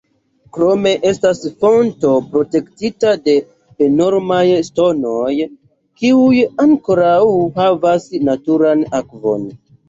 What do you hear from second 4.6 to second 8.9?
ŝtonoj, kiuj ankoraŭ havas naturan